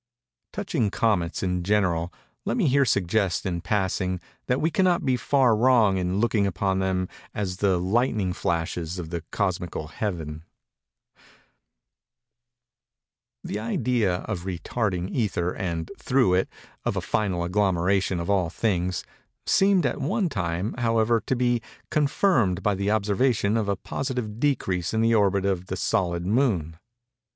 [0.51, 2.11] —Touching comets, in general,
[2.43, 6.79] let me here suggest, in passing, that we cannot be far wrong in looking upon
[6.79, 10.43] them as the lightning flashes of the cosmical Heaven.
[13.43, 16.49] The idea of a retarding ether and, through it,
[16.83, 19.03] of a final agglomeration of all things,
[19.45, 21.61] seemed at one time, however, to be
[21.91, 26.79] confirmed by the observation of a positive decrease in the orbit of the solid moon.